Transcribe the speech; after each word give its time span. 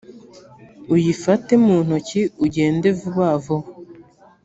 uyifate 0.93 1.53
mu 1.65 1.77
ntoki 1.85 2.21
ugende 2.45 2.87
vubavuba. 2.99 3.67